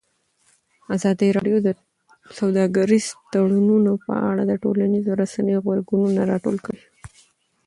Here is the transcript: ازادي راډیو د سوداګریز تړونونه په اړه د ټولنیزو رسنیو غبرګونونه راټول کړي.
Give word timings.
ازادي 0.95 1.27
راډیو 1.37 1.57
د 1.65 1.67
سوداګریز 2.37 3.05
تړونونه 3.31 3.91
په 4.05 4.13
اړه 4.29 4.43
د 4.47 4.53
ټولنیزو 4.63 5.11
رسنیو 5.21 5.63
غبرګونونه 5.63 6.21
راټول 6.31 6.57
کړي. 6.65 6.83